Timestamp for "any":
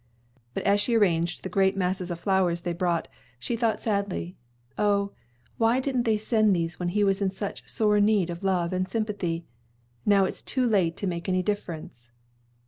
11.29-11.43